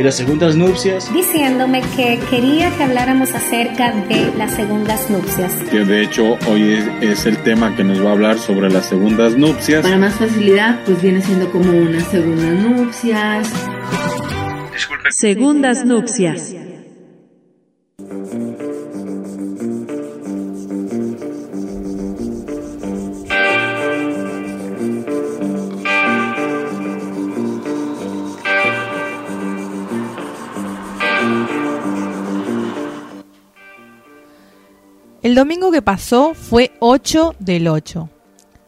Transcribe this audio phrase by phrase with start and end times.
[0.00, 1.12] ¿Y las segundas nupcias?
[1.12, 5.52] Diciéndome que quería que habláramos acerca de las segundas nupcias.
[5.70, 8.86] Que de hecho hoy es, es el tema que nos va a hablar sobre las
[8.86, 9.82] segundas nupcias.
[9.82, 13.52] Para más facilidad, pues viene siendo como unas segundas nupcias.
[15.10, 16.54] Segundas nupcias.
[35.30, 38.10] El domingo que pasó fue 8 del 8.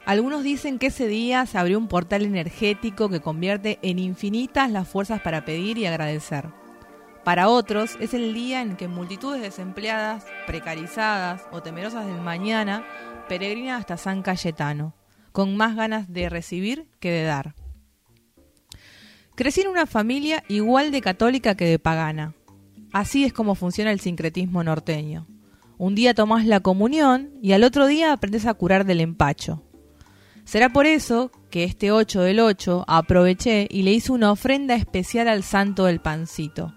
[0.07, 4.87] Algunos dicen que ese día se abrió un portal energético que convierte en infinitas las
[4.87, 6.51] fuerzas para pedir y agradecer.
[7.25, 12.85] Para otros es el día en que multitudes desempleadas, precarizadas o temerosas del mañana
[13.29, 14.95] peregrinan hasta San Cayetano,
[15.33, 17.57] con más ganas de recibir que de dar.
[19.35, 22.37] Crecí en una familia igual de católica que de pagana.
[22.93, 25.27] Así es como funciona el sincretismo norteño.
[25.83, 29.65] Un día tomás la comunión y al otro día aprendes a curar del empacho.
[30.45, 35.27] Será por eso que este 8 del 8 aproveché y le hice una ofrenda especial
[35.27, 36.73] al santo del pancito.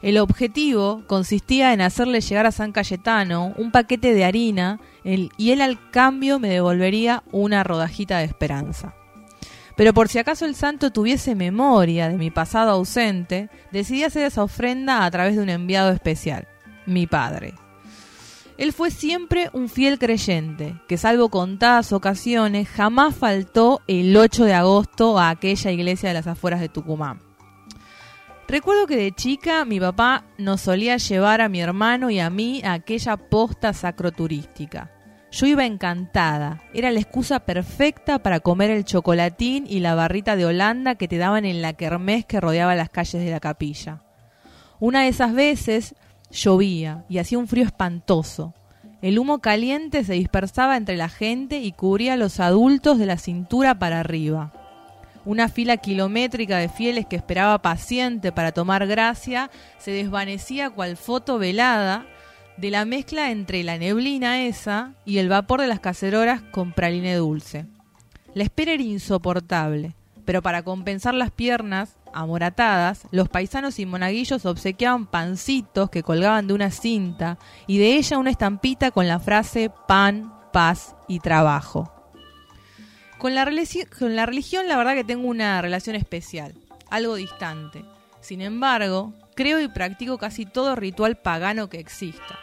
[0.00, 5.60] El objetivo consistía en hacerle llegar a San Cayetano un paquete de harina y él
[5.60, 8.94] al cambio me devolvería una rodajita de esperanza.
[9.76, 14.44] Pero por si acaso el santo tuviese memoria de mi pasado ausente, decidí hacer esa
[14.44, 16.46] ofrenda a través de un enviado especial,
[16.86, 17.54] mi padre.
[18.60, 24.52] Él fue siempre un fiel creyente, que salvo contadas ocasiones, jamás faltó el 8 de
[24.52, 27.22] agosto a aquella iglesia de las afueras de Tucumán.
[28.46, 32.60] Recuerdo que de chica mi papá nos solía llevar a mi hermano y a mí
[32.62, 34.90] a aquella posta sacroturística.
[35.30, 40.44] Yo iba encantada, era la excusa perfecta para comer el chocolatín y la barrita de
[40.44, 44.02] Holanda que te daban en la kermés que rodeaba las calles de la capilla.
[44.80, 45.94] Una de esas veces
[46.30, 48.54] Llovía y hacía un frío espantoso.
[49.02, 53.16] El humo caliente se dispersaba entre la gente y cubría a los adultos de la
[53.16, 54.52] cintura para arriba.
[55.24, 61.38] Una fila kilométrica de fieles que esperaba paciente para tomar gracia se desvanecía cual foto
[61.38, 62.06] velada
[62.56, 67.16] de la mezcla entre la neblina esa y el vapor de las cacerolas con praline
[67.16, 67.66] dulce.
[68.34, 69.94] La espera era insoportable,
[70.24, 76.54] pero para compensar las piernas amoratadas, los paisanos y monaguillos obsequiaban pancitos que colgaban de
[76.54, 81.92] una cinta y de ella una estampita con la frase pan, paz y trabajo.
[83.18, 86.54] Con la, religión la verdad que tengo una relación especial,
[86.88, 87.84] algo distante.
[88.20, 92.38] Sin embargo, creo y practico casi todo ritual pagano que exista.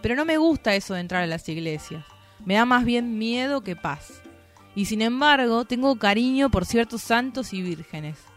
[0.00, 2.04] Pero no me gusta eso de entrar a las iglesias.
[2.44, 4.22] Me da más bien miedo que paz.
[4.74, 8.31] Y sin embargo, tengo cariño por ciertos santos y vírgenes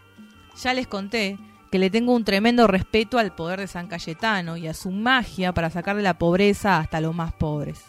[0.62, 1.38] ya les conté
[1.72, 5.54] que le tengo un tremendo respeto al poder de San Cayetano y a su magia
[5.54, 7.84] para sacar de la pobreza hasta los más pobres.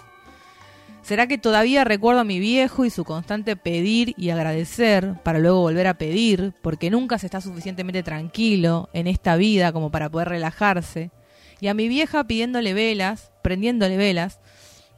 [1.02, 5.60] ¿Será que todavía recuerdo a mi viejo y su constante pedir y agradecer para luego
[5.60, 10.30] volver a pedir, porque nunca se está suficientemente tranquilo en esta vida como para poder
[10.30, 11.12] relajarse?
[11.60, 14.40] Y a mi vieja pidiéndole velas, prendiéndole velas,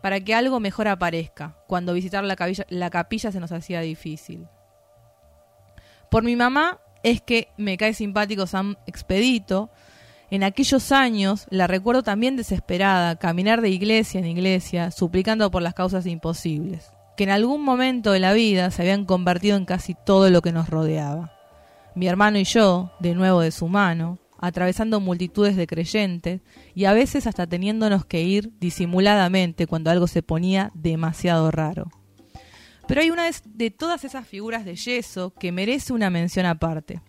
[0.00, 4.46] para que algo mejor aparezca, cuando visitar la capilla, la capilla se nos hacía difícil.
[6.10, 9.70] Por mi mamá es que me cae simpático Sam Expedito.
[10.30, 15.74] En aquellos años la recuerdo también desesperada, caminar de iglesia en iglesia, suplicando por las
[15.74, 20.28] causas imposibles, que en algún momento de la vida se habían convertido en casi todo
[20.30, 21.32] lo que nos rodeaba.
[21.94, 26.42] Mi hermano y yo, de nuevo de su mano, atravesando multitudes de creyentes
[26.74, 31.90] y a veces hasta teniéndonos que ir disimuladamente cuando algo se ponía demasiado raro.
[32.88, 37.02] Pero hay una de todas esas figuras de yeso que merece una mención aparte,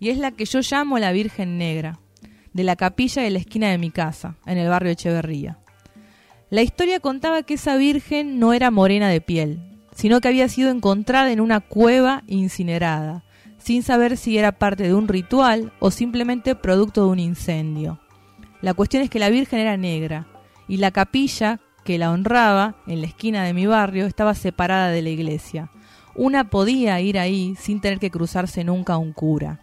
[0.00, 2.00] y es la que yo llamo la Virgen Negra,
[2.52, 5.58] de la capilla de la esquina de mi casa, en el barrio Echeverría.
[6.50, 9.60] La historia contaba que esa Virgen no era morena de piel,
[9.94, 13.22] sino que había sido encontrada en una cueva incinerada,
[13.58, 18.00] sin saber si era parte de un ritual o simplemente producto de un incendio.
[18.62, 20.26] La cuestión es que la Virgen era negra,
[20.66, 25.02] y la capilla que la honraba, en la esquina de mi barrio, estaba separada de
[25.02, 25.70] la iglesia.
[26.14, 29.60] Una podía ir ahí sin tener que cruzarse nunca un cura.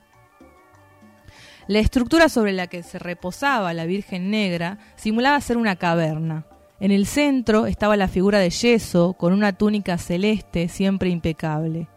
[1.68, 6.46] La estructura sobre la que se reposaba la Virgen Negra simulaba ser una caverna.
[6.80, 11.90] En el centro estaba la figura de yeso con una túnica celeste siempre impecable.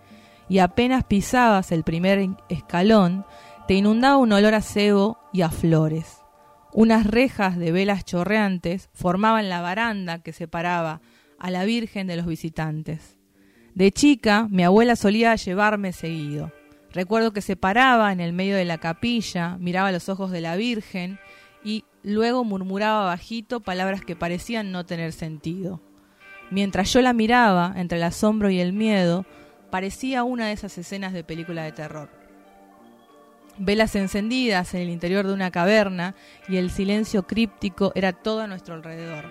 [0.48, 3.24] Y apenas pisabas el primer escalón,
[3.68, 6.19] te inundaba un olor a cebo y a flores.
[6.72, 11.00] Unas rejas de velas chorreantes formaban la baranda que separaba
[11.38, 13.18] a la Virgen de los visitantes.
[13.74, 16.52] De chica, mi abuela solía llevarme seguido.
[16.92, 20.56] Recuerdo que se paraba en el medio de la capilla, miraba los ojos de la
[20.56, 21.18] Virgen
[21.64, 25.80] y luego murmuraba bajito palabras que parecían no tener sentido.
[26.50, 29.24] Mientras yo la miraba, entre el asombro y el miedo,
[29.70, 32.19] parecía una de esas escenas de película de terror.
[33.58, 36.14] Velas encendidas en el interior de una caverna
[36.48, 39.26] y el silencio críptico era todo a nuestro alrededor.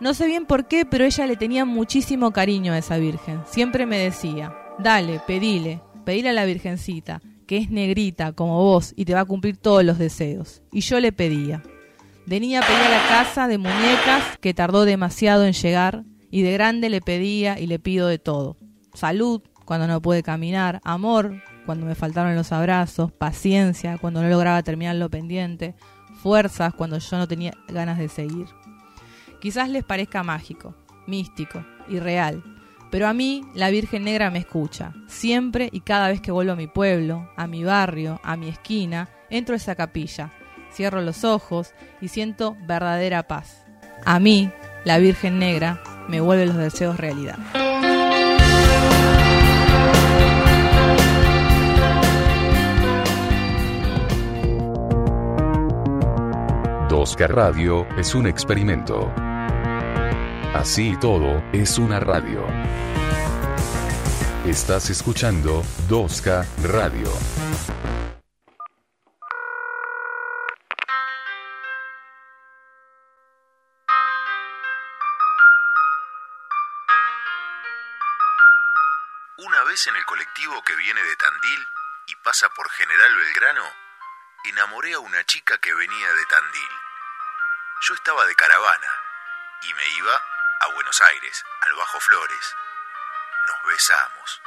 [0.00, 3.42] No sé bien por qué, pero ella le tenía muchísimo cariño a esa Virgen.
[3.46, 9.04] Siempre me decía, dale, pedile, pedile a la Virgencita, que es negrita como vos y
[9.04, 10.62] te va a cumplir todos los deseos.
[10.72, 11.62] Y yo le pedía.
[12.26, 16.88] De niña pedía la casa de muñecas que tardó demasiado en llegar y de grande
[16.88, 18.56] le pedía y le pido de todo.
[18.94, 24.62] Salud cuando no pude caminar, amor cuando me faltaron los abrazos, paciencia cuando no lograba
[24.62, 25.74] terminar lo pendiente,
[26.22, 28.46] fuerzas cuando yo no tenía ganas de seguir.
[29.40, 30.74] Quizás les parezca mágico,
[31.06, 32.42] místico, irreal,
[32.90, 34.92] pero a mí la Virgen Negra me escucha.
[35.06, 39.08] Siempre y cada vez que vuelvo a mi pueblo, a mi barrio, a mi esquina,
[39.30, 40.32] entro a esa capilla,
[40.72, 43.64] cierro los ojos y siento verdadera paz.
[44.04, 44.50] A mí,
[44.84, 47.38] la Virgen Negra, me vuelve los deseos realidad.
[57.00, 59.12] Oscar Radio es un experimento.
[60.54, 62.46] Así todo, es una radio.
[64.46, 67.08] Estás escuchando 2K Radio.
[79.38, 81.66] Una vez en el colectivo que viene de Tandil
[82.06, 83.83] y pasa por General Belgrano,
[84.44, 86.70] enamoré a una chica que venía de Tandil.
[87.88, 88.88] Yo estaba de caravana
[89.62, 90.22] y me iba
[90.60, 92.56] a Buenos Aires, al Bajo Flores.
[93.46, 94.42] Nos besamos.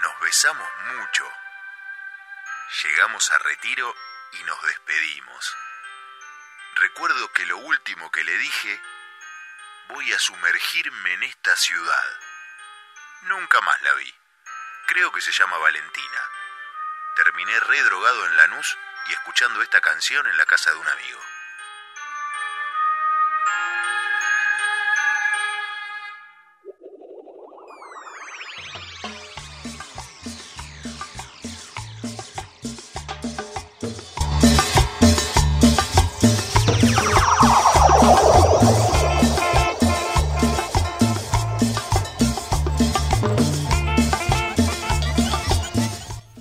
[0.00, 1.30] Nos besamos mucho.
[2.82, 3.94] Llegamos a retiro
[4.32, 5.56] y nos despedimos.
[6.76, 8.82] Recuerdo que lo último que le dije,
[9.88, 12.20] voy a sumergirme en esta ciudad.
[13.22, 14.14] Nunca más la vi.
[14.86, 16.30] Creo que se llama Valentina.
[17.16, 18.78] Terminé redrogado en Lanús
[19.08, 21.37] y escuchando esta canción en la casa de un amigo.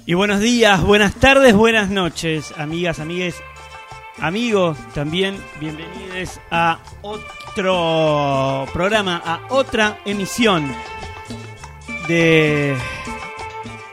[0.09, 3.43] Y buenos días, buenas tardes, buenas noches, amigas, amigues,
[4.19, 5.35] amigos también.
[5.59, 10.73] Bienvenidos a otro programa, a otra emisión
[12.07, 12.77] de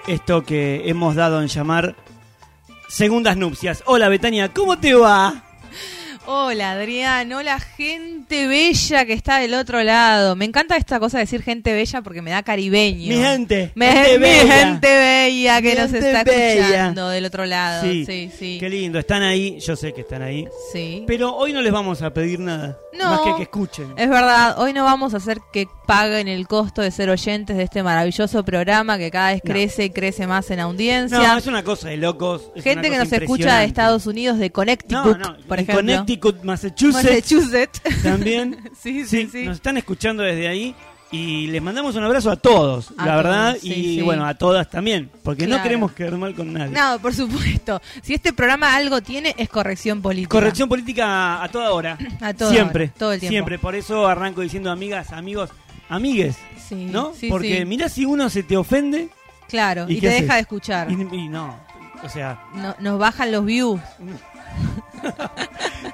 [0.06, 1.96] esto que hemos dado en llamar
[2.86, 3.82] Segundas Nupcias.
[3.84, 5.43] Hola Betania, ¿cómo te va?
[6.26, 10.34] Hola Adrián, hola gente bella que está del otro lado.
[10.36, 13.08] Me encanta esta cosa de decir gente bella porque me da caribeño.
[13.14, 14.54] Mi gente, Me- gente mi bella.
[14.64, 16.54] gente bella que Mi nos gente está bella.
[16.62, 17.82] escuchando del otro lado.
[17.82, 18.56] Sí, Sí, sí.
[18.58, 20.48] Qué lindo, están ahí, yo sé que están ahí.
[20.72, 21.04] Sí.
[21.06, 23.10] Pero hoy no les vamos a pedir nada, No.
[23.10, 23.92] más que que escuchen.
[23.98, 27.64] Es verdad, hoy no vamos a hacer que paguen el costo de ser oyentes de
[27.64, 29.52] este maravilloso programa que cada vez No.
[29.52, 31.18] crece y crece más en audiencia.
[31.18, 32.50] No, es una cosa de locos.
[32.56, 33.64] Gente que nos escucha de.
[33.66, 35.82] Estados Unidos, de Connecticut, No, no, por ejemplo.
[36.18, 37.80] Connecticut, Massachusetts, Massachusetts.
[38.02, 38.70] también.
[38.80, 39.44] sí, sí, sí.
[39.44, 40.74] Nos están escuchando desde ahí
[41.10, 44.02] y les mandamos un abrazo a todos, A la verdad, sí, y sí.
[44.02, 46.72] bueno, a todas también, porque no queremos quedar mal con nadie.
[46.72, 47.80] No, por supuesto.
[48.02, 50.30] Si este programa algo tiene, es corrección política.
[50.30, 51.96] Corrección política a toda hora.
[52.20, 53.32] A toda siempre, hora, todo el tiempo.
[53.32, 53.58] siempre.
[53.60, 55.50] Por eso arranco diciendo amigas, amigos,
[55.88, 56.36] amigues,
[56.68, 57.12] Sí, ¿no?
[57.28, 59.08] porque mirá si uno se te ofende
[59.48, 60.22] Claro, ¿Y te haces?
[60.22, 60.90] deja de escuchar.
[60.90, 61.54] y, y no,
[62.02, 63.80] o sea, No- nos bajan los views.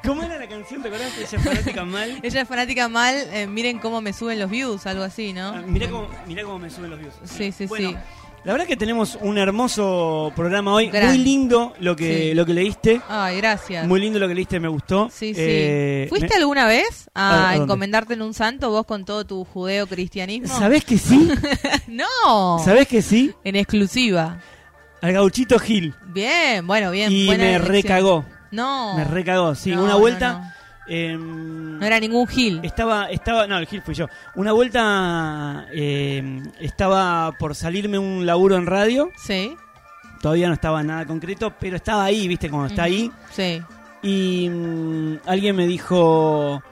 [0.04, 0.82] ¿cómo era la canción?
[0.82, 1.12] ¿Te acordás?
[1.18, 2.18] Ella es fanática mal.
[2.22, 5.48] Ella es fanática mal, eh, miren cómo me suben los views, algo así, ¿no?
[5.48, 7.14] Ah, Mirá cómo, mirá cómo me suben los views.
[7.24, 7.96] Sí, sí, Bueno, sí.
[8.42, 10.86] La verdad que tenemos un hermoso programa hoy.
[10.88, 11.08] Gran.
[11.08, 12.34] Muy lindo lo que, Sí.
[12.34, 13.02] lo que leíste.
[13.06, 13.86] Ay, gracias.
[13.86, 15.10] Muy lindo lo que leíste, me gustó.
[15.12, 15.40] Sí, sí.
[15.42, 20.58] Eh, ¿Fuiste me- alguna vez ¿A- encomendarte en un santo vos con todo tu judeo-cristianismo?
[20.58, 21.28] ¿Sabés que sí?
[21.88, 22.58] no.
[22.64, 23.30] ¿Sabés que sí?
[23.44, 24.40] En exclusiva.
[25.02, 25.94] Al gauchito Gil.
[26.06, 27.12] Bien, bueno, bien.
[27.12, 27.72] y buena me elección.
[27.74, 28.24] recagó.
[28.50, 28.94] No.
[28.96, 29.70] Me recagó, sí.
[29.74, 30.32] No, una vuelta.
[30.32, 30.52] no.
[30.94, 32.60] em, No era ningún Gil.
[32.62, 34.06] Estaba, estaba, no, el Gil fui yo.
[34.34, 39.10] Una vuelta em, estaba por salirme un laburo en radio.
[39.16, 39.54] Sí.
[40.20, 43.10] Todavía no estaba nada concreto, pero estaba ahí, viste, como está ahí.
[43.30, 43.62] Sí.
[44.02, 46.62] Y mm, alguien me dijo,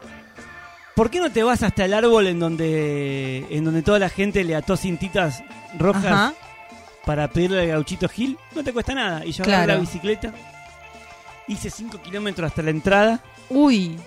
[0.95, 4.45] ¿por qué no te vas hasta el árbol en donde, en donde toda la gente
[4.45, 5.43] le ató cintitas
[5.79, 6.33] rojas Ajá.
[7.07, 9.25] para pedirle al gauchito Gil, no te cuesta nada.
[9.25, 9.75] Y yo agarré Claro.
[9.75, 10.33] la bicicleta,
[11.49, 13.21] hice 5 kilómetros hasta la entrada.
[13.51, 13.99] Uy,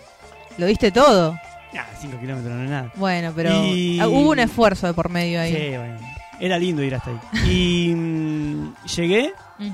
[0.58, 1.38] lo diste todo.
[1.78, 2.92] Ah, 5 kilómetros no es nada.
[2.96, 5.54] Bueno, pero Y- hubo un esfuerzo de por medio ahí.
[5.56, 5.98] Sí, bueno.
[6.40, 7.20] Era lindo ir hasta ahí.
[7.50, 9.34] Y mm, llegué,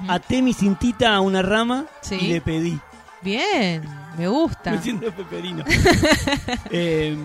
[0.09, 2.15] até mi cintita a una rama Sí.
[2.21, 2.79] y le pedí.
[3.21, 3.83] Bien,
[4.17, 4.71] me gusta.
[4.73, 5.63] Me siento peperino.
[6.71, 7.15] Eh,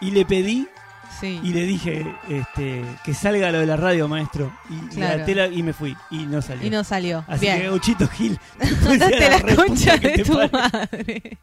[0.00, 0.66] y le pedí
[1.20, 1.40] Sí.
[1.42, 4.52] y le dije este, que salga lo de la radio, maestro.
[4.70, 5.24] Y, Claro.
[5.26, 5.96] la- y me fui.
[6.10, 6.66] Y no salió.
[6.66, 7.24] Y no salió.
[7.28, 7.58] Así Bien.
[7.60, 8.38] que Gauchito Gil.
[8.84, 11.38] Mandaste la reputa concha de tu madre.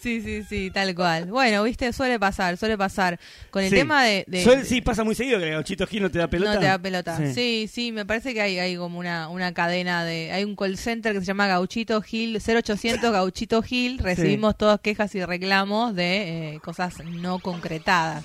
[0.00, 1.26] Sí, sí, sí, tal cual.
[1.26, 3.18] Bueno, viste, suele pasar, suele pasar.
[3.50, 3.76] Con el Sí.
[3.76, 4.24] tema de...
[4.26, 6.54] de- Suele- sí, pasa muy seguido que Gauchito Gil no te da pelota.
[6.54, 7.16] No te da pelota.
[7.16, 7.34] Sí.
[7.34, 7.70] Sí.
[7.72, 10.32] sí, me parece que hay, hay como una, una cadena de...
[10.32, 13.98] Hay un call center que se llama Gauchito Gil, 0800 Gauchito Gil.
[13.98, 18.24] Recibimos todas quejas y reclamos de eh, cosas no concretadas.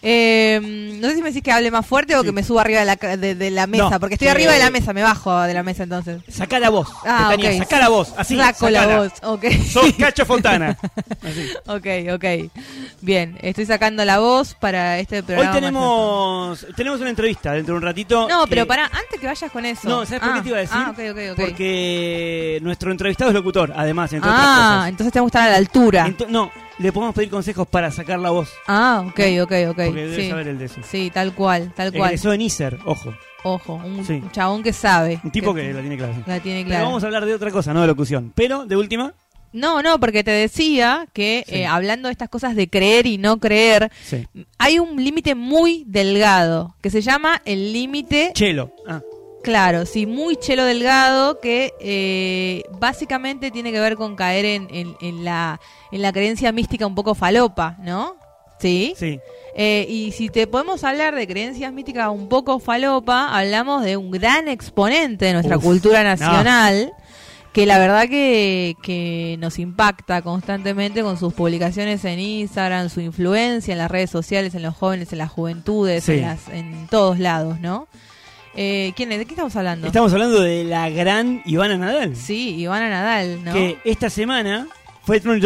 [0.00, 0.60] Eh,
[1.00, 2.26] no sé si me decís que hable más fuerte o Sí.
[2.26, 4.58] que me suba arriba de la, de, de la mesa, No, porque estoy arriba de
[4.58, 6.22] la mesa, me bajo de la mesa entonces.
[6.28, 6.88] Sacá la voz.
[7.04, 7.58] Ah, Betania.
[7.62, 8.12] Sacá la voz.
[8.16, 8.36] Así.
[8.36, 9.44] Saco la voz, ok.
[9.70, 10.76] Sos Cacho Fontana.
[11.22, 11.50] Así.
[11.66, 12.50] Ok, ok.
[13.00, 15.52] Bien, estoy sacando la voz para este Hoy programa.
[15.52, 18.28] tenemos, tenemos una entrevista dentro de un ratito.
[18.28, 19.88] No, que- pero para antes que vayas con eso.
[19.88, 20.76] No, ¿sabes por Ah, qué te iba a decir?
[20.78, 20.92] Ah.
[20.96, 24.34] Porque nuestro entrevistado es locutor, además, entre ah,
[24.78, 26.02] otras entonces tenemos que estar a la altura.
[26.04, 26.18] cosas.
[26.18, 28.50] Ento- no, le podemos pedir consejos para sacar la voz.
[28.66, 29.81] ah, ok, ok, ok.
[29.86, 30.28] Porque debe sí.
[30.30, 30.80] saber el de eso.
[30.88, 32.10] sí, tal cual, tal cual.
[32.10, 33.14] Egresó en ISER, ojo.
[33.44, 34.22] Ojo, un, Sí.
[34.30, 35.20] chabón que sabe.
[35.24, 36.14] Un tipo que la tiene clara.
[36.26, 36.84] la tiene Pero clara.
[36.84, 38.32] vamos a hablar de otra cosa, no de locución.
[38.34, 39.14] Pero, de última,
[39.54, 41.56] No, no, porque te decía que Sí.
[41.56, 44.26] eh, hablando de estas cosas de creer y no creer, sí.
[44.58, 48.72] hay un límite muy delgado que se llama el límite Chelo.
[48.88, 49.02] Ah,
[49.42, 54.94] Claro, sí, muy chelo delgado que eh, básicamente tiene que ver con caer en, en-
[55.00, 55.60] en la,
[55.90, 58.16] en la creencia mística un poco falopa, ¿no?
[58.62, 58.94] Sí.
[58.96, 59.20] sí.
[59.54, 64.10] Eh, y si te podemos hablar de creencias místicas un poco falopa, hablamos de un
[64.10, 66.08] gran exponente de nuestra Uf, cultura no.
[66.10, 66.92] nacional.
[67.52, 73.72] Que la verdad que, que nos impacta constantemente con sus publicaciones en Instagram, su influencia
[73.72, 76.12] en las redes sociales, en los jóvenes, en las juventudes, Sí.
[76.12, 77.88] en, las- en todos lados, ¿no?
[78.54, 79.18] Eh, ¿quién es?
[79.18, 79.86] ¿De qué estamos hablando?
[79.86, 82.16] Estamos hablando de la gran Ivana Nadal.
[82.16, 83.52] Sí, Ivana Nadal, ¿no?
[83.52, 84.66] Que esta semana
[85.02, 85.42] fue Trump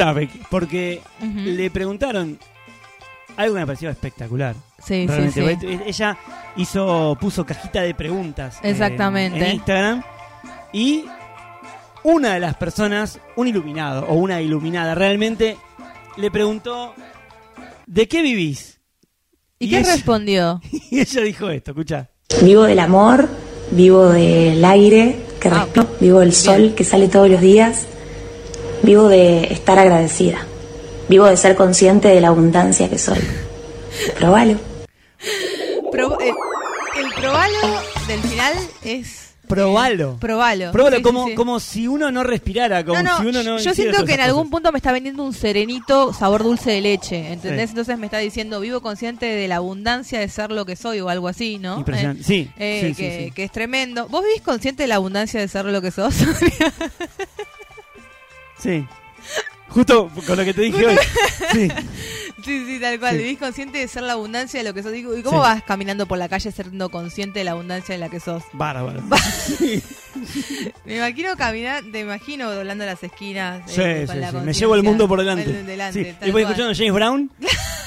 [0.49, 1.01] porque
[1.45, 2.39] le preguntaron
[3.37, 4.55] algo que me pareció espectacular.
[4.79, 5.81] Sí, sí, Realmente, sí.
[5.87, 6.17] Ella
[6.57, 9.45] hizo, puso cajita de preguntas en- Exactamente.
[9.49, 10.03] en, Instagram
[10.73, 11.05] y
[12.05, 15.57] una de las personas, un iluminado o una iluminada realmente,
[16.17, 16.95] le preguntó
[17.87, 18.81] ¿de qué vivís?
[19.59, 20.61] ¿Y, y qué ella- respondió?
[20.91, 22.11] Y ella dijo esto, escucha.
[22.43, 23.29] Vivo del amor,
[23.71, 27.87] vivo del aire que Ah, respiro, vivo del sol que sale todos los días,
[28.83, 30.47] vivo de estar agradecida,
[31.09, 33.19] vivo de ser consciente de la abundancia que soy.
[34.19, 34.59] Probalo.
[35.91, 36.33] Pro- eh,
[36.99, 37.59] el probalo
[38.09, 39.23] del final es...
[39.49, 40.15] Probalo.
[40.15, 40.73] eh, probalo.
[40.73, 41.35] Probalo Sí, sí, como, sí.
[41.37, 43.59] como si uno no respirara, como No, no, si uno no.
[43.59, 47.33] yo siento que en algún punto me está vendiendo un serenito sabor dulce de leche,
[47.33, 47.67] ¿entendés?
[47.71, 47.71] Sí.
[47.71, 51.09] Entonces me está diciendo, vivo consciente de la abundancia de ser lo que soy o
[51.11, 51.79] algo así, ¿no?
[51.79, 52.23] Impresionante.
[52.23, 53.31] Eh, Sí, eh, sí, sí, que, sí.
[53.31, 54.09] que es tremendo.
[54.09, 56.15] ¿Vos vivís consciente de la abundancia de ser lo que sos?
[58.59, 58.85] Sí.
[59.77, 60.97] Justo con lo que te dije hoy.
[61.53, 61.69] Sí.
[62.45, 63.13] Sí, sí, tal cual.
[63.17, 63.19] Sí.
[63.23, 64.93] Vivís consciente de ser la abundancia de lo que sos.
[64.93, 65.49] Digo, ¿Y cómo Sí.
[65.49, 68.43] vas caminando por la calle siendo consciente de la abundancia de la que sos?
[68.53, 69.03] Bárbaro.
[70.87, 73.63] Me imagino caminar, te imagino doblando las esquinas.
[73.71, 74.37] Sí, eh, sí.
[74.45, 75.51] Me llevo el mundo por delante.
[76.25, 77.31] Y voy escuchando James Brown.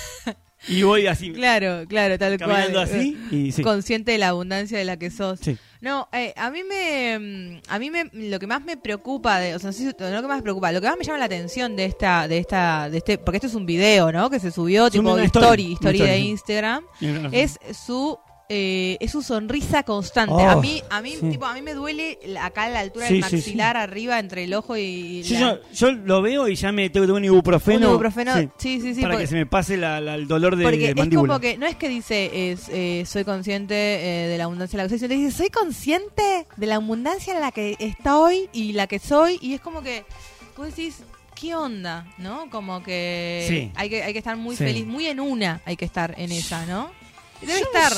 [0.70, 2.84] y voy así, Claro, claro, tal caminando cual.
[2.90, 3.18] así.
[3.32, 3.62] Y sí.
[3.64, 5.40] Consciente de la abundancia de la que sos.
[5.42, 5.58] Sí.
[5.82, 9.56] No, eh, a mí me, mm, a mí me, lo que más me preocupa, de,
[9.56, 11.06] o sea, no, sé si- no lo que más me preocupa, lo que más me
[11.06, 14.30] llama la atención de esta, de esta, de este, porque esto es un video, ¿no?
[14.30, 16.28] Que se subió tipo story, story, story, de sí.
[16.28, 18.20] Instagram, no, es su,
[18.51, 20.34] eh, es su sonrisa constante.
[20.34, 21.29] Oh, a mí, a mí, sí.
[21.29, 23.36] tipo, a mí me duele acá a la altura Sí, del sí.
[23.36, 27.03] maxilar, arriba entre el ojo y la, yo, yo lo veo y ya me tengo
[27.03, 27.86] que tomar un ibuprofeno.
[27.88, 28.34] un ibuprofeno.
[28.58, 30.77] Sí, Sí, sí, para porque- que se me pase la- la- el dolor de, porque
[30.79, 31.27] de es mandíbula.
[31.34, 34.84] como que no es que dice es, eh, soy consciente eh, de la abundancia de
[34.84, 38.50] la que soy, sino que dice soy consciente de la abundancia en la que estoy
[38.51, 40.06] y la que soy y es como que
[40.58, 40.98] vos decís
[41.39, 42.50] qué onda, ¿no?
[42.50, 46.13] Como que hay que hay que estar muy feliz, muy en una, hay que estar
[46.18, 46.89] en esa, ¿no?
[47.41, 47.93] Debe estar.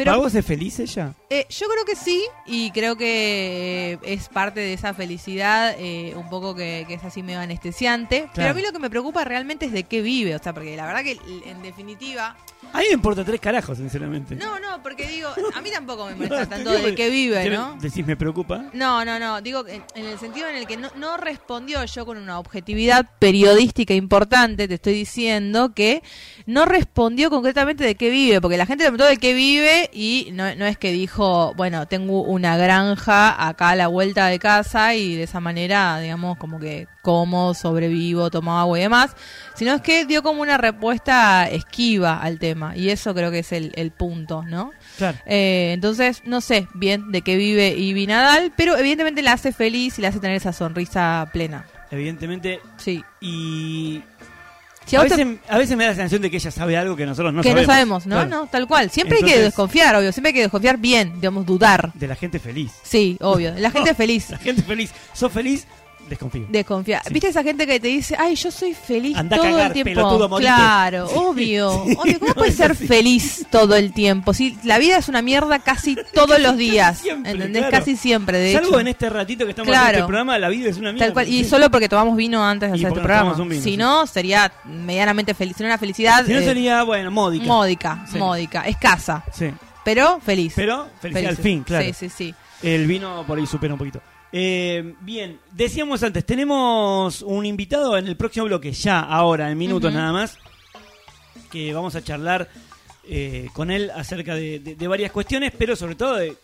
[0.00, 1.12] Pero ¿Para vos es feliz ella?
[1.28, 6.14] eh, yo creo que sí y creo que eh, es parte de esa felicidad eh,
[6.16, 9.24] un poco que, que es así medio anestesiante, pero a mí lo que me preocupa
[9.24, 12.34] realmente es de qué vive, o sea, porque la verdad que en definitiva
[12.72, 14.36] A mí me importa tres carajos, sinceramente.
[14.36, 17.76] No, no, porque digo, a mí tampoco me molesta tanto de que vive, ¿no?
[17.80, 18.70] Decís, me preocupa.
[18.72, 22.06] No, no, no, digo en, en el sentido en el que no, no respondió yo
[22.06, 26.02] con una objetividad periodística importante, te estoy diciendo que
[26.46, 30.30] no respondió concretamente de qué vive, porque la gente le preguntó de qué vive y
[30.32, 34.94] no, no es que dijo, bueno, tengo una granja acá a la vuelta de casa
[34.94, 39.16] y de esa manera, digamos, como que como, sobrevivo, tomo agua y demás,
[39.54, 43.52] sino es que dio como una respuesta esquiva al tema y eso creo que es
[43.52, 44.72] el, el punto, ¿no?
[44.98, 45.18] Claro.
[45.26, 49.98] Eh, entonces, no sé bien de qué vive Ivy Nadal, pero evidentemente la hace feliz
[49.98, 51.66] y le hace tener esa sonrisa plena.
[51.90, 52.60] Evidentemente.
[52.76, 53.04] Sí.
[53.20, 54.02] Y.
[54.86, 56.50] Si a, a vos te- veces, a veces me da la sensación de que ella
[56.50, 57.66] sabe algo que nosotros no que sabemos.
[57.68, 58.14] no sabemos, ¿no?
[58.16, 58.28] Claro.
[58.30, 58.90] No, tal cual.
[58.90, 60.10] Siempre hay que desconfiar, obvio.
[60.12, 61.92] Siempre hay que desconfiar bien, digamos, dudar.
[61.94, 62.72] De la gente feliz.
[62.82, 63.54] Sí, obvio.
[63.56, 64.30] La gente feliz.
[64.30, 64.90] La gente feliz.
[65.12, 65.66] ¿Sos feliz?
[66.10, 66.46] Desconfío.
[66.50, 67.02] Desconfiar.
[67.06, 67.14] Sí.
[67.14, 69.72] ¿Viste esa gente que te dice, ay, yo soy feliz Andá a todo cagar, el
[69.72, 69.90] tiempo?
[69.94, 71.14] pelotudo, claro, Sí.
[71.16, 71.70] obvio.
[71.82, 71.96] Obvio.
[72.18, 72.86] ¿Cómo No, puedes es ser así.
[72.86, 74.34] feliz todo el tiempo?
[74.34, 76.98] Si la vida es una mierda casi todos los días.
[76.98, 77.62] siempre, ¿Entendés?
[77.62, 77.78] claro.
[77.78, 78.80] Casi siempre, de Salvo hecho.
[78.80, 79.88] en este ratito que estamos Claro.
[79.88, 81.06] en este programa, la vida es una mierda.
[81.06, 81.28] Tal cual.
[81.28, 81.50] Y Sí.
[81.50, 83.32] solo porque tomamos vino antes de Y hacer este programa.
[83.34, 85.56] vino, si no, sería medianamente feliz.
[85.56, 87.44] Sería una felicidad Si no eh, sería, bueno, módica.
[87.46, 89.50] módica, módica, escasa, Sí.
[89.84, 90.52] pero feliz.
[90.56, 91.42] Pero, felicidad al Felices.
[91.44, 91.84] fin, claro.
[91.84, 92.34] Sí, sí, sí.
[92.62, 94.00] El vino por ahí supera un poquito.
[94.32, 99.92] Eh, bien, decíamos antes, tenemos un invitado en el próximo bloque, ya, ahora, en minutos
[99.92, 100.38] nada más,
[101.50, 102.48] que vamos a charlar
[103.08, 106.36] eh, con él acerca de, de- de varias cuestiones, pero sobre todo de...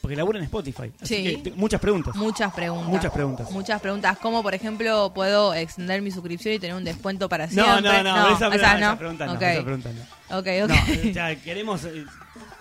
[0.00, 0.90] Porque labura en Spotify.
[1.00, 1.42] Así Sí.
[1.42, 2.14] que muchas preguntas.
[2.16, 2.88] Muchas preguntas.
[2.88, 3.50] Muchas preguntas.
[3.50, 4.18] Muchas preguntas.
[4.18, 7.82] Como, por ejemplo, puedo extender mi suscripción y tener un descuento para No, siempre?
[7.82, 9.32] no, no, esa, esas esa pregunta no.
[9.34, 9.42] Ok.
[9.42, 10.38] esa pregunta no.
[10.38, 10.70] Ok, ok.
[10.70, 10.74] No,
[11.10, 11.84] o sea, queremos...
[11.84, 12.04] eh,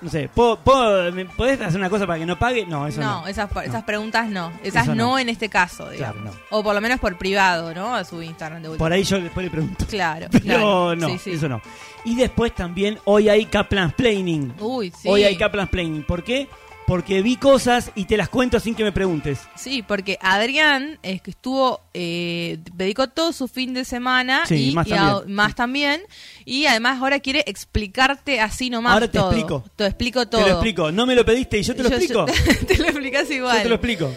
[0.02, 2.66] no sé, ¿puedo, puedo- me- ¿podés hacer una cosa para que no pague?
[2.66, 3.22] No, eso no.
[3.22, 3.62] no, esas, No.
[3.62, 4.52] esas preguntas no.
[4.64, 4.96] Esas no.
[4.96, 5.20] no.
[5.20, 6.22] en este caso, digamos.
[6.22, 7.96] Claro, O por lo menos por privado, ¿no?
[7.96, 8.86] A su Instagram de última.
[8.86, 9.86] Por ahí yo después le pregunto.
[9.88, 10.96] Claro, Pero claro.
[10.96, 11.32] no, Sí, sí.
[11.32, 11.62] eso no.
[12.06, 14.54] Y después también hoy hay Kaplan Planning.
[14.60, 15.10] Uy, sí.
[15.10, 16.04] Hoy hay Kaplan Planning.
[16.04, 16.48] ¿Por qué?
[16.88, 19.40] Porque vi cosas y te las cuento sin que me preguntes.
[19.58, 24.74] Sí, porque Adrián es que estuvo, eh, dedicó todo su fin de semana Sí, y,
[24.74, 25.36] más y a- también.
[25.36, 26.02] más también.
[26.46, 29.32] Y además ahora quiere explicarte así nomás Ahora te todo.
[29.32, 29.66] explico.
[29.76, 30.42] Te explico todo.
[30.42, 30.92] Te lo explico.
[30.94, 32.26] No me lo pediste y yo te lo Yo- explico.
[32.26, 33.58] yo- te lo explicas igual.
[33.58, 34.14] Yo te lo explico.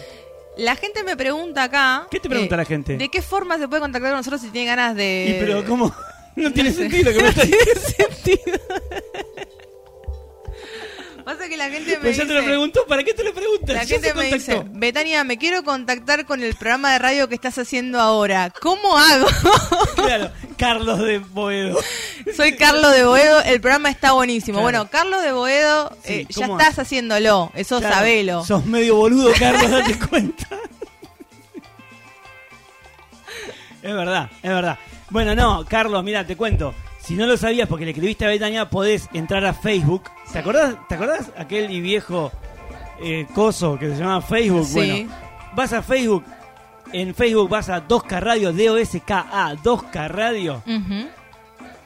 [0.57, 2.07] La gente me pregunta acá.
[2.09, 2.95] ¿Qué te pregunta eh, la gente?
[2.95, 5.25] ¿De qué forma se puede contactar con nosotros si tiene ganas de.
[5.35, 5.93] Y pero ¿cómo?
[6.37, 6.87] No tiene sé.
[6.89, 8.57] sentido que me estás diciendo.
[11.23, 13.75] Pasa que la gente me Pues ya te lo preguntó, ¿para qué te lo preguntas?
[13.75, 14.63] La gente me dice.
[14.71, 18.51] Betania, me quiero contactar con el programa de radio que estás haciendo ahora.
[18.61, 19.27] ¿Cómo hago?
[19.95, 21.79] Claro, Carlos de Boedo.
[22.35, 24.59] Soy Carlos de Boedo, el programa está buenísimo.
[24.59, 24.63] Claro.
[24.63, 28.45] Bueno, Carlos de Boedo, Sí, eh, ya ¿cómo estás haciéndolo, eso Claro, sabelo.
[28.45, 30.47] Sos medio boludo, Carlos, date cuenta.
[33.81, 34.77] Es verdad, es verdad.
[35.09, 36.73] Bueno, no, Carlos, mira, te cuento.
[37.11, 40.03] Si no lo sabías porque le escribiste a Betania, podés entrar a Facebook.
[40.31, 42.31] ¿Te acordás, ¿te acordás aquel y viejo
[43.03, 44.65] eh, coso que se llamaba Facebook?
[44.65, 44.73] Sí.
[44.75, 45.11] Bueno,
[45.53, 46.23] vas a Facebook.
[46.93, 50.63] En Facebook vas a 2K Radio, D-O-S-K-A, 2K Radio.
[50.65, 51.09] Ujú.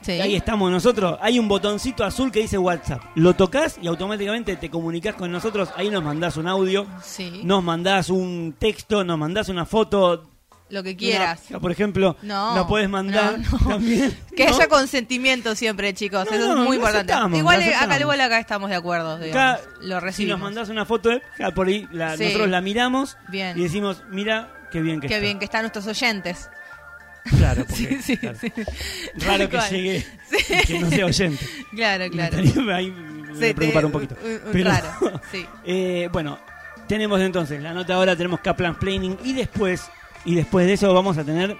[0.02, 0.12] Sí.
[0.12, 1.18] Ahí estamos nosotros.
[1.20, 3.02] Hay un botoncito azul que dice WhatsApp.
[3.16, 5.70] Lo tocas y automáticamente te comunicas con nosotros.
[5.74, 7.40] Ahí nos mandás un audio, Sí.
[7.42, 10.22] nos mandás un texto, nos mandás una foto.
[10.68, 11.42] Lo que quieras.
[11.50, 13.68] Una- por ejemplo, No, la puedes mandar no, no.
[13.68, 14.16] también.
[14.36, 16.26] Que haya consentimiento siempre, chicos.
[16.30, 17.12] Eso es muy importante.
[17.12, 19.18] aceptamos, igual eh, acá, igual acá estamos de acuerdo.
[19.18, 19.60] digamos.
[19.60, 21.20] Acá, Lo si nos mandás una foto, eh,
[21.54, 22.24] por ahí la- Sí.
[22.24, 23.56] nosotros la miramos Bien.
[23.56, 25.22] y decimos, mira, qué bien que Qué está.
[25.24, 26.50] bien que están nuestros oyentes.
[27.38, 28.36] Claro, porque, Sí, sí, claro.
[28.40, 28.52] sí.
[29.24, 30.06] Raro que llegue
[30.62, 31.46] y que no sea oyente.
[31.76, 32.38] Claro, claro.
[32.62, 34.16] Me ahí me preocupar te- un poquito.
[34.22, 35.46] un- un Pero- raro, sí.
[35.64, 36.38] Eh, bueno,
[36.88, 39.82] tenemos entonces la nota ahora, tenemos Kaplan Planning y después,
[40.26, 41.56] y después de eso vamos a tener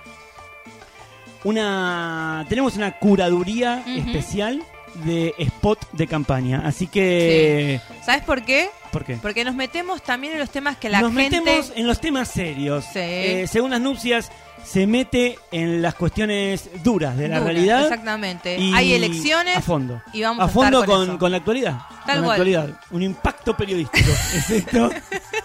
[1.44, 4.62] una, tenemos una curaduría especial
[5.04, 6.62] de spot de campaña.
[6.64, 8.68] Así que, ¿Sabes por qué?
[8.90, 9.18] ¿por qué?
[9.20, 11.40] Porque nos metemos también en los temas que la Nos gente...
[11.40, 12.84] metemos en los temas serios.
[12.84, 12.98] Sí.
[12.98, 14.30] Eh, según las nupcias,
[14.64, 17.84] se mete en las cuestiones duras de la realidad.
[17.84, 18.58] Exactamente.
[18.58, 20.02] y Hay elecciones a fondo.
[20.12, 21.78] y vamos a a, fondo estar con, con, la actualidad.
[22.06, 22.80] Tal con la actualidad.
[22.90, 24.10] Un impacto periodístico.
[24.34, 24.90] es esto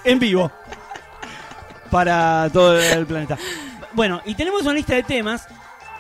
[0.03, 0.51] en vivo.
[1.91, 3.37] Para todo el planeta.
[3.93, 5.45] Bueno, y tenemos una lista de temas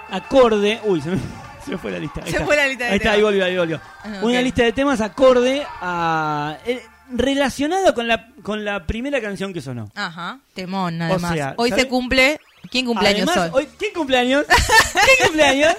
[0.09, 0.79] acorde.
[0.85, 1.17] Uy, se me,
[1.65, 2.21] se me fue la lista.
[2.23, 2.45] Ahí Se está.
[2.45, 3.81] fue la lista de Ahí está, ahí volvió, ahí volvió.
[4.03, 6.57] Ah, Una lista de temas acorde a.
[6.65, 6.81] eh,
[7.13, 9.91] relacionado con la, con la primera canción que sonó.
[9.95, 11.33] Ajá, temón, además.
[11.33, 12.39] sea, hoy se cumple...
[12.69, 13.63] ¿Quién cumpleaños Además, hoy?
[13.65, 14.45] hoy ¿Quién cumpleaños?
[14.93, 15.75] ¿Quién cumpleaños?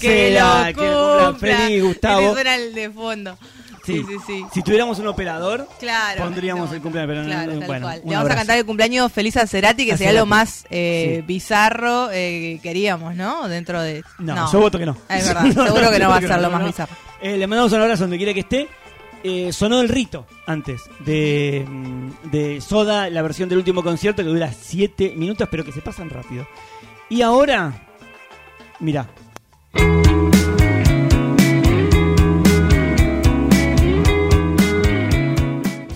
[0.00, 1.34] Que lo que cumpla.
[1.38, 2.32] Feliz, Gustavo.
[2.34, 3.38] suena el de fondo.
[3.92, 4.44] Sí, sí, sí.
[4.52, 6.22] Si tuviéramos un operador, Claro.
[6.24, 7.08] pondríamos No, el cumpleaños.
[7.08, 8.32] Pero no- Claro, bueno, Le vamos abrazo.
[8.32, 10.20] a cantar el cumpleaños feliz a Cerati, que A sería Cerati.
[10.22, 11.22] lo más eh, Sí.
[11.26, 13.48] bizarro eh, que queríamos, ¿no?
[13.48, 14.02] Dentro de...
[14.18, 14.96] No, yo voto que no.
[15.08, 16.94] Es verdad, seguro que no va a ser lo más bizarro.
[17.20, 18.68] Eh, le mandamos un abrazo donde quiera que esté.
[19.24, 24.28] Eh, sonó el rito antes de, mm, de Soda, la versión del último concierto que
[24.28, 26.46] dura 7 minutos, pero que se pasan rápido.
[27.10, 27.72] Y ahora,
[28.78, 29.08] mira.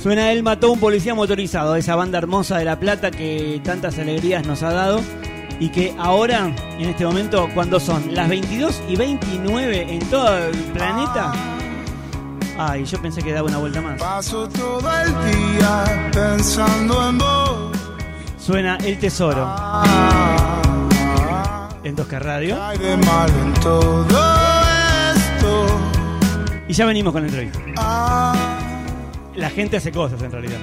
[0.02, 4.00] Suena Él mató a un policía motorizado, esa banda hermosa de La Plata que tantas
[4.00, 5.00] alegrías nos ha dado
[5.60, 10.56] y que ahora, en este momento, cuando son las 22 y 29 en todo el
[10.72, 11.32] planeta...
[12.58, 14.00] Ay, yo pensé que daba una vuelta más.
[14.00, 17.70] Paso todo el día pensando en vos.
[18.38, 20.62] Suena El Tesoro Ah,
[21.84, 22.58] en 2K Radio.
[26.66, 28.61] Y ya venimos con la entrevista.
[29.34, 30.58] La gente hace cosas en realidad.